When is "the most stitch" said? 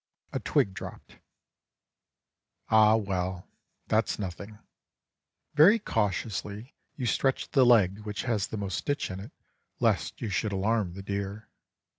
8.47-9.11